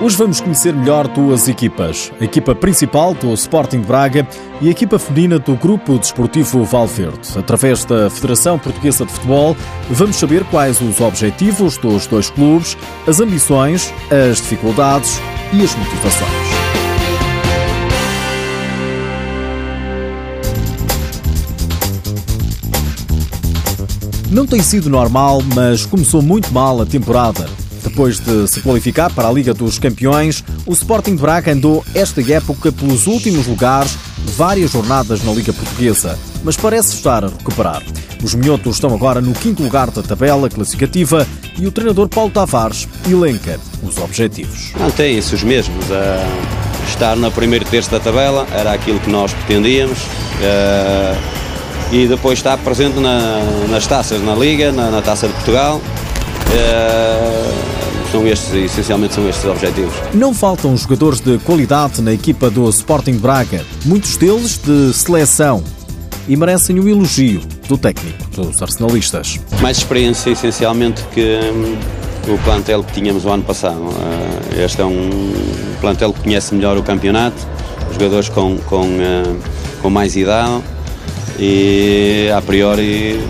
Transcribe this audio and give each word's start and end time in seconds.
Hoje 0.00 0.16
vamos 0.16 0.40
conhecer 0.40 0.72
melhor 0.72 1.08
duas 1.08 1.48
equipas. 1.48 2.12
A 2.20 2.24
equipa 2.24 2.54
principal 2.54 3.14
do 3.14 3.34
Sporting 3.34 3.80
Braga 3.80 4.24
e 4.60 4.68
a 4.68 4.70
equipa 4.70 4.96
feminina 4.96 5.40
do 5.40 5.56
Grupo 5.56 5.98
Desportivo 5.98 6.62
Valverde. 6.62 7.36
Através 7.36 7.84
da 7.84 8.08
Federação 8.08 8.60
Portuguesa 8.60 9.04
de 9.04 9.10
Futebol, 9.10 9.56
vamos 9.90 10.14
saber 10.14 10.44
quais 10.44 10.80
os 10.80 11.00
objetivos 11.00 11.76
dos 11.78 12.06
dois 12.06 12.30
clubes, 12.30 12.76
as 13.08 13.18
ambições, 13.18 13.92
as 14.08 14.36
dificuldades 14.36 15.20
e 15.52 15.64
as 15.64 15.74
motivações. 15.74 16.30
Não 24.30 24.46
tem 24.46 24.62
sido 24.62 24.88
normal, 24.88 25.42
mas 25.56 25.84
começou 25.84 26.22
muito 26.22 26.52
mal 26.52 26.80
a 26.80 26.86
temporada. 26.86 27.67
Depois 27.98 28.20
de 28.20 28.46
se 28.46 28.60
qualificar 28.60 29.12
para 29.12 29.26
a 29.26 29.32
Liga 29.32 29.52
dos 29.52 29.76
Campeões, 29.76 30.44
o 30.64 30.72
Sporting 30.72 31.16
de 31.16 31.20
Braga 31.20 31.50
andou 31.50 31.84
esta 31.92 32.20
época 32.32 32.70
pelos 32.70 33.08
últimos 33.08 33.48
lugares 33.48 33.98
várias 34.36 34.70
jornadas 34.70 35.24
na 35.24 35.32
Liga 35.32 35.52
Portuguesa, 35.52 36.16
mas 36.44 36.56
parece 36.56 36.94
estar 36.94 37.24
a 37.24 37.26
recuperar. 37.26 37.82
Os 38.22 38.36
minhotos 38.36 38.76
estão 38.76 38.94
agora 38.94 39.20
no 39.20 39.32
quinto 39.32 39.64
lugar 39.64 39.90
da 39.90 40.00
tabela 40.00 40.48
classificativa 40.48 41.26
e 41.58 41.66
o 41.66 41.72
treinador 41.72 42.08
Paulo 42.08 42.30
Tavares 42.30 42.86
elenca 43.04 43.58
os 43.82 43.98
objetivos. 43.98 44.72
Mantêm-se 44.78 45.34
os 45.34 45.42
mesmos. 45.42 45.84
estar 46.86 47.16
no 47.16 47.32
primeiro 47.32 47.64
terço 47.64 47.90
da 47.90 47.98
tabela 47.98 48.46
era 48.52 48.74
aquilo 48.74 49.00
que 49.00 49.10
nós 49.10 49.32
pretendíamos. 49.32 49.98
e 51.90 52.06
depois 52.06 52.38
estar 52.38 52.58
presente 52.58 53.00
na, 53.00 53.40
nas 53.68 53.88
taças, 53.88 54.22
na 54.22 54.36
Liga, 54.36 54.70
na, 54.70 54.88
na 54.88 55.02
Taça 55.02 55.26
de 55.26 55.32
Portugal. 55.32 55.80
São 58.18 58.26
estes, 58.26 58.52
essencialmente 58.52 59.14
são 59.14 59.28
estes 59.28 59.44
os 59.44 59.50
objetivos. 59.50 59.94
Não 60.12 60.34
faltam 60.34 60.76
jogadores 60.76 61.20
de 61.20 61.38
qualidade 61.38 62.02
na 62.02 62.12
equipa 62.12 62.50
do 62.50 62.68
Sporting 62.68 63.16
Braga, 63.16 63.64
muitos 63.84 64.16
deles 64.16 64.58
de 64.58 64.92
seleção 64.92 65.62
e 66.26 66.36
merecem 66.36 66.80
o 66.80 66.84
um 66.84 66.88
elogio 66.88 67.40
do 67.68 67.78
técnico 67.78 68.28
dos 68.30 68.60
arsenalistas. 68.60 69.38
Mais 69.60 69.78
experiência, 69.78 70.30
essencialmente, 70.30 71.00
que 71.14 71.38
hum, 71.52 71.76
o 72.34 72.38
plantel 72.38 72.82
que 72.82 72.92
tínhamos 72.92 73.24
o 73.24 73.28
ano 73.28 73.44
passado. 73.44 73.78
Uh, 73.78 74.64
este 74.64 74.80
é 74.80 74.84
um 74.84 75.32
plantel 75.80 76.12
que 76.12 76.20
conhece 76.22 76.54
melhor 76.54 76.76
o 76.76 76.82
campeonato, 76.82 77.46
jogadores 77.92 78.28
com, 78.28 78.56
com, 78.66 78.84
uh, 78.84 79.38
com 79.80 79.90
mais 79.90 80.16
idade 80.16 80.60
e, 81.38 82.28
a 82.36 82.42
priori, 82.42 83.20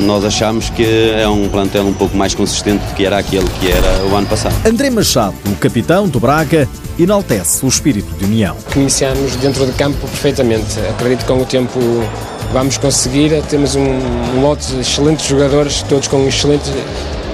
nós 0.00 0.24
achamos 0.24 0.70
que 0.70 0.84
é 1.10 1.28
um 1.28 1.48
plantel 1.48 1.86
um 1.86 1.92
pouco 1.92 2.16
mais 2.16 2.34
consistente 2.34 2.84
do 2.86 2.94
que 2.94 3.04
era 3.04 3.18
aquele 3.18 3.48
que 3.60 3.70
era 3.70 4.04
o 4.06 4.14
ano 4.16 4.26
passado. 4.26 4.54
André 4.66 4.90
Machado, 4.90 5.34
o 5.46 5.54
capitão 5.56 6.08
do 6.08 6.20
Braga, 6.20 6.68
enaltece 6.98 7.64
o 7.64 7.68
espírito 7.68 8.12
de 8.16 8.24
união. 8.24 8.56
Que 8.70 8.80
iniciamos 8.80 9.36
dentro 9.36 9.66
de 9.66 9.72
campo 9.72 9.98
perfeitamente. 10.08 10.78
Acredito 10.90 11.20
que 11.20 11.26
com 11.26 11.40
o 11.40 11.44
tempo 11.46 11.78
vamos 12.52 12.78
conseguir. 12.78 13.42
Temos 13.48 13.74
um, 13.74 13.82
um 13.82 14.42
lote 14.42 14.66
de 14.72 14.80
excelentes 14.80 15.26
jogadores, 15.26 15.82
todos 15.82 16.08
com 16.08 16.26
excelentes, 16.26 16.72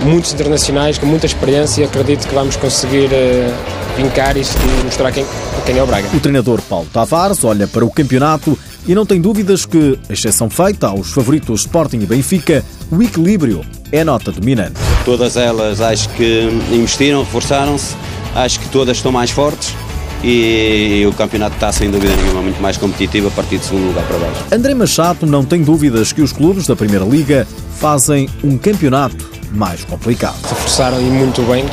muitos 0.03 0.33
internacionais, 0.33 0.98
com 0.98 1.06
muita 1.06 1.27
experiência. 1.27 1.84
Acredito 1.84 2.27
que 2.27 2.34
vamos 2.34 2.56
conseguir 2.56 3.06
uh, 3.06 3.97
vincar 3.97 4.36
e 4.36 4.42
mostrar 4.84 5.12
quem, 5.12 5.27
quem 5.66 5.78
é 5.78 5.83
o 5.83 5.86
Braga. 5.86 6.08
O 6.14 6.20
treinador 6.20 6.61
Paulo 6.62 6.86
Tavares 6.92 7.44
olha 7.44 7.66
para 7.66 7.84
o 7.84 7.91
campeonato 7.91 8.58
e 8.86 8.95
não 8.95 9.05
tem 9.06 9.20
dúvidas 9.20 9.64
que, 9.64 9.98
exceção 10.09 10.48
feita 10.48 10.89
aos 10.89 11.12
favoritos 11.12 11.61
Sporting 11.61 11.98
e 12.00 12.06
Benfica, 12.06 12.64
o 12.91 13.03
equilíbrio 13.03 13.64
é 13.92 14.00
a 14.00 14.05
nota 14.05 14.33
dominante. 14.33 14.75
Todas 15.05 15.37
elas 15.37 15.81
acho 15.81 16.09
que 16.11 16.48
investiram, 16.72 17.20
reforçaram-se, 17.20 17.95
acho 18.34 18.61
que 18.61 18.69
todas 18.69 18.97
estão 18.97 19.12
mais 19.12 19.31
fortes 19.31 19.75
e 20.22 21.05
o 21.09 21.12
campeonato 21.12 21.55
está 21.55 21.72
sem 21.72 21.91
dúvida 21.91 22.14
nenhuma 22.17 22.42
muito 22.42 22.60
mais 22.60 22.77
competitivo 22.77 23.28
a 23.28 23.31
partir 23.31 23.59
de 23.59 23.65
segundo 23.65 23.87
lugar 23.88 24.04
para 24.06 24.19
baixo. 24.19 24.44
André 24.53 24.75
Machado 24.75 25.27
não 25.27 25.44
tem 25.44 25.62
dúvidas 25.62 26.12
que 26.12 26.21
os 26.21 26.33
clubes 26.33 26.66
da 26.66 26.77
Primeira 26.77 27.04
Liga 27.04 27.47
fazem 27.78 28.28
um 28.44 28.59
campeonato 28.59 29.31
mais 29.53 29.84
complicado. 29.84 30.37
Se 30.47 30.54
forçaram 30.54 31.00
e 31.00 31.04
muito 31.04 31.43
bem, 31.43 31.65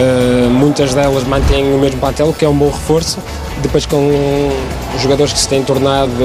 uh, 0.00 0.50
muitas 0.50 0.94
delas 0.94 1.24
mantêm 1.24 1.74
o 1.74 1.78
mesmo 1.78 1.98
plantel, 2.00 2.32
que 2.32 2.44
é 2.44 2.48
um 2.48 2.56
bom 2.56 2.70
reforço. 2.70 3.18
Depois 3.62 3.86
com 3.86 4.10
jogadores 4.98 5.32
que 5.32 5.38
se 5.38 5.48
têm 5.48 5.62
tornado 5.62 6.24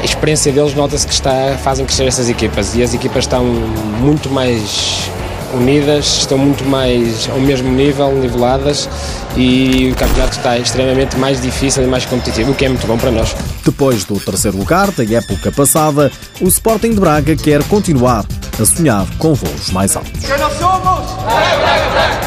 a 0.00 0.04
experiência 0.04 0.52
deles 0.52 0.74
nota-se 0.74 1.06
que 1.06 1.12
está, 1.12 1.56
fazem 1.62 1.84
crescer 1.86 2.06
essas 2.06 2.28
equipas 2.28 2.74
e 2.74 2.82
as 2.82 2.94
equipas 2.94 3.24
estão 3.24 3.44
muito 3.44 4.28
mais 4.30 5.10
unidas, 5.54 6.18
estão 6.18 6.38
muito 6.38 6.64
mais 6.64 7.28
ao 7.30 7.40
mesmo 7.40 7.70
nível, 7.70 8.12
niveladas 8.12 8.88
e 9.36 9.90
o 9.92 9.96
campeonato 9.96 10.36
está 10.36 10.58
extremamente 10.58 11.16
mais 11.16 11.40
difícil 11.40 11.82
e 11.82 11.86
mais 11.86 12.04
competitivo, 12.04 12.52
o 12.52 12.54
que 12.54 12.66
é 12.66 12.68
muito 12.68 12.86
bom 12.86 12.96
para 12.96 13.10
nós. 13.10 13.34
Depois 13.66 14.04
do 14.04 14.20
terceiro 14.20 14.56
lugar 14.56 14.92
da 14.92 15.02
época 15.02 15.50
passada, 15.50 16.12
o 16.40 16.46
Sporting 16.46 16.90
de 16.90 17.00
Braga 17.00 17.34
quer 17.34 17.64
continuar 17.64 18.24
a 18.60 18.64
sonhar 18.64 19.04
com 19.18 19.34
voos 19.34 19.70
mais 19.70 19.96
altos. 19.96 20.24
Que 20.24 20.36
nós 20.36 20.52
somos! 20.52 21.12
Braga, 21.24 21.56
Braga, 21.58 21.90
Braga! 21.90 22.26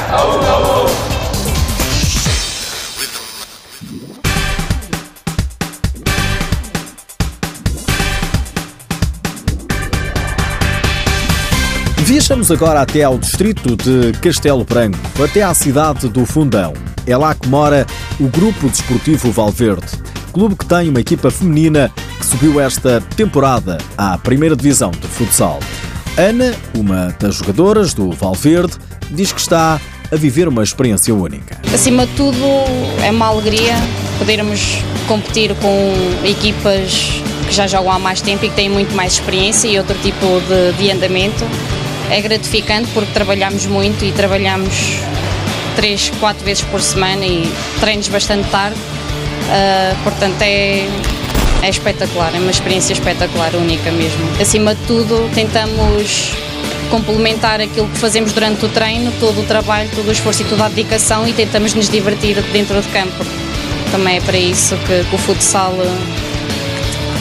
Viajamos 12.04 12.52
agora 12.52 12.82
até 12.82 13.04
ao 13.04 13.18
distrito 13.18 13.78
de 13.78 14.12
Castelo 14.20 14.66
Branco, 14.66 15.00
até 15.24 15.42
à 15.42 15.54
cidade 15.54 16.10
do 16.10 16.26
Fundão. 16.26 16.74
É 17.08 17.16
lá 17.16 17.34
que 17.34 17.48
mora 17.48 17.88
o 18.20 18.28
Grupo 18.28 18.68
Desportivo 18.68 19.32
Valverde, 19.32 19.88
clube 20.30 20.56
que 20.56 20.66
tem 20.66 20.90
uma 20.90 21.00
equipa 21.00 21.30
feminina 21.30 21.92
que 22.20 22.26
subiu 22.26 22.60
esta 22.60 23.02
temporada 23.16 23.78
à 23.98 24.18
primeira 24.18 24.56
divisão 24.56 24.92
de 24.92 25.08
futsal. 25.08 25.60
Ana, 26.18 26.54
uma 26.76 27.16
das 27.20 27.36
jogadoras 27.36 27.94
do 27.94 28.12
Valverde, 28.12 28.74
diz 29.12 29.32
que 29.32 29.40
está 29.40 29.80
a 30.12 30.16
viver 30.16 30.48
uma 30.48 30.64
experiência 30.64 31.14
única. 31.14 31.58
Acima 31.74 32.06
de 32.06 32.14
tudo, 32.14 32.38
é 33.04 33.12
uma 33.12 33.28
alegria 33.28 33.76
podermos 34.18 34.78
competir 35.08 35.56
com 35.56 35.94
equipas 36.26 37.22
que 37.48 37.54
já 37.54 37.68
jogam 37.68 37.92
há 37.92 38.00
mais 38.00 38.22
tempo 38.22 38.46
e 38.46 38.50
que 38.50 38.56
têm 38.56 38.70
muito 38.70 38.96
mais 38.96 39.14
experiência 39.14 39.68
e 39.68 39.78
outro 39.78 39.98
tipo 40.00 40.26
de, 40.48 40.78
de 40.78 40.92
andamento 40.92 41.46
é 42.10 42.22
gratificante 42.22 42.90
porque 42.94 43.12
trabalhamos 43.14 43.66
muito 43.66 44.04
e 44.04 44.12
trabalhamos 44.12 44.74
três, 45.76 46.12
quatro 46.20 46.44
vezes 46.44 46.64
por 46.64 46.82
semana 46.82 47.26
e 47.26 47.50
treinos 47.80 48.08
bastante 48.08 48.50
tarde. 48.50 48.78
Uh, 49.50 50.04
portanto, 50.04 50.42
é, 50.42 50.88
é 51.64 51.70
espetacular, 51.70 52.34
é 52.36 52.40
uma 52.40 52.52
experiência 52.52 52.94
espetacular, 52.94 53.56
única 53.56 53.92
mesmo. 53.92 54.20
Acima 54.40 54.76
de 54.76 54.82
tudo, 54.86 55.30
tentamos 55.34 56.32
complementar 56.90 57.60
aquilo 57.60 57.88
que 57.88 57.98
fazemos 57.98 58.32
durante 58.32 58.66
o 58.66 58.70
treino, 58.70 59.12
todo 59.20 59.42
o 59.42 59.44
trabalho, 59.44 59.90
todo 59.96 60.08
o 60.08 60.12
esforço 60.12 60.42
e 60.42 60.46
toda 60.46 60.66
a 60.66 60.70
dedicação 60.70 61.28
e 61.28 61.34
tentamos 61.34 61.74
nos 61.74 61.90
divertir 61.90 62.42
dentro 62.52 62.80
de 62.82 62.88
campo. 62.90 63.26
Também 63.92 64.18
é 64.18 64.22
para 64.22 64.38
isso 64.38 64.76
que, 64.78 65.04
que 65.04 65.16
o 65.16 65.18
futsal 65.18 65.74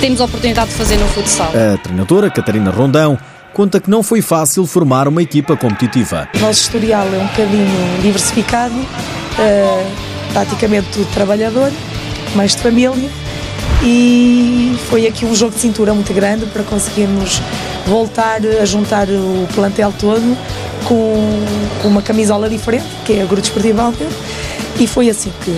temos 0.01 0.21
a 0.21 0.25
oportunidade 0.25 0.71
de 0.71 0.77
fazer 0.77 0.97
no 0.97 1.07
futsal. 1.09 1.49
A 1.49 1.77
treinadora 1.79 2.31
Catarina 2.31 2.71
Rondão 2.71 3.19
conta 3.53 3.81
que 3.81 3.91
não 3.91 4.03
foi 4.03 4.23
fácil 4.23 4.65
formar 4.67 5.09
uma 5.09 5.23
equipa 5.23 5.57
competitiva. 5.57 6.29
O 6.35 6.39
nosso 6.39 6.61
historial 6.61 7.07
é 7.13 7.19
um 7.19 7.27
bocadinho 7.27 8.01
diversificado, 8.03 8.75
uh, 8.75 10.33
praticamente 10.33 10.89
tudo 10.93 11.13
trabalhador, 11.13 11.73
mais 12.35 12.55
de 12.55 12.63
família, 12.63 13.11
e 13.83 14.77
foi 14.89 15.07
aqui 15.07 15.25
um 15.25 15.35
jogo 15.35 15.55
de 15.55 15.61
cintura 15.61 15.95
muito 15.95 16.13
grande 16.13 16.47
para 16.47 16.63
conseguirmos 16.65 17.41
voltar 17.87 18.41
a 18.61 18.65
juntar 18.65 19.09
o 19.09 19.47
plantel 19.55 19.93
todo 19.99 20.37
com, 20.85 21.45
com 21.81 21.89
uma 21.89 22.03
camisola 22.03 22.49
diferente, 22.49 22.87
que 23.05 23.15
é 23.15 23.23
a 23.23 23.25
Grupo 23.25 23.43
Esportivo 23.43 23.81
Alter, 23.81 24.09
e 24.79 24.87
foi 24.87 25.09
assim 25.09 25.33
que 25.45 25.55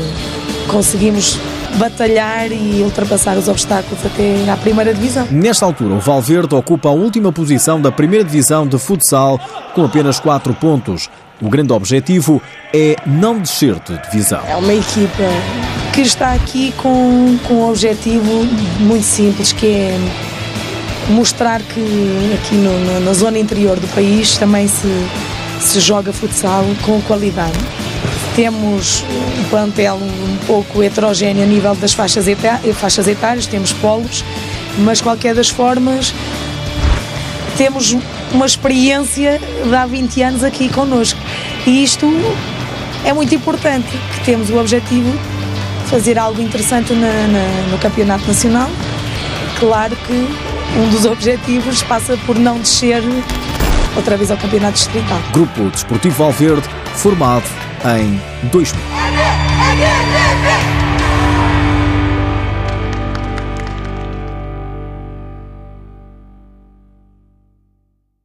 conseguimos 0.69 1.39
batalhar 1.77 2.51
e 2.51 2.83
ultrapassar 2.83 3.37
os 3.37 3.49
obstáculos 3.49 4.05
até 4.05 4.51
à 4.51 4.57
primeira 4.57 4.93
divisão. 4.93 5.27
Nesta 5.31 5.65
altura, 5.65 5.95
o 5.95 6.01
Valverde 6.01 6.55
ocupa 6.55 6.89
a 6.89 6.93
última 6.93 7.33
posição 7.33 7.81
da 7.81 7.93
primeira 7.93 8.25
divisão 8.25 8.67
de 8.67 8.79
futsal 8.79 9.41
com 9.75 9.85
apenas 9.85 10.19
4 10.21 10.53
pontos. 10.55 11.09
O 11.41 11.49
grande 11.49 11.73
objetivo 11.73 12.43
é 12.75 12.97
não 13.07 13.39
descer 13.39 13.77
de 13.81 13.97
divisão. 14.03 14.43
É 14.47 14.57
uma 14.57 14.75
equipa 14.75 15.23
que 15.93 16.03
está 16.03 16.33
aqui 16.33 16.73
com, 16.77 17.39
com 17.47 17.55
um 17.55 17.69
objetivo 17.69 18.45
muito 18.79 19.05
simples, 19.05 19.53
que 19.53 19.67
é 19.67 19.99
mostrar 21.11 21.61
que 21.61 21.81
aqui 22.35 22.55
no, 22.55 22.79
no, 22.79 23.01
na 23.01 23.13
zona 23.13 23.39
interior 23.39 23.79
do 23.79 23.89
país 23.89 24.37
também 24.37 24.69
se, 24.69 24.89
se 25.61 25.81
joga 25.81 26.13
futsal 26.13 26.65
com 26.85 27.01
qualidade. 27.03 27.59
Temos 28.37 29.05
um 29.39 29.45
plantel 29.51 29.97
um 29.97 30.37
pouco 30.47 30.83
heterogéneo 30.83 31.43
a 31.43 31.47
nível 31.47 31.75
das 31.75 31.93
faixas, 31.93 32.27
faixas 32.75 33.09
etárias, 33.09 33.47
temos 33.47 33.73
polos, 33.73 34.25
mas 34.79 35.01
qualquer 35.01 35.35
das 35.35 35.49
formas 35.49 36.15
temos 37.57 37.97
uma 38.33 38.47
experiência 38.47 39.41
de 39.65 39.75
há 39.75 39.85
20 39.85 40.23
anos 40.23 40.45
aqui 40.45 40.69
connosco. 40.69 41.19
E 41.67 41.83
isto 41.83 42.07
é 43.05 43.13
muito 43.13 43.35
importante 43.35 43.89
que 43.89 44.25
temos 44.25 44.49
o 44.51 44.59
objetivo 44.59 45.13
fazer 45.91 46.19
algo 46.19 46.41
interessante 46.41 46.93
na, 46.93 47.27
na, 47.27 47.69
no 47.71 47.79
Campeonato 47.79 48.25
Nacional. 48.27 48.71
Claro 49.59 49.97
que 50.07 50.27
um 50.79 50.89
dos 50.89 51.05
objetivos 51.05 51.83
passa 51.83 52.17
por 52.19 52.39
não 52.39 52.59
descer 52.61 53.03
outra 53.97 54.17
vez 54.17 54.31
ao 54.31 54.37
Campeonato 54.37 54.75
Distrital. 54.75 55.19
Grupo 55.33 55.69
Desportivo 55.71 56.15
Valverde, 56.15 56.69
formado 56.95 57.45
em 57.99 58.21
2000. 58.51 58.81